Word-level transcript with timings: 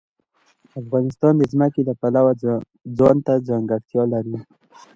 افغانستان 0.81 1.33
د 1.37 1.41
ځمکه 1.51 1.81
د 1.85 1.89
پلوه 2.01 2.33
ځانته 2.97 3.33
ځانګړتیا 3.47 4.03
لري. 4.13 4.37